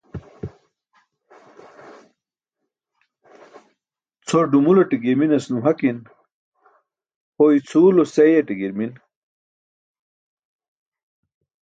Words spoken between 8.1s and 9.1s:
seeyaṭe girmin.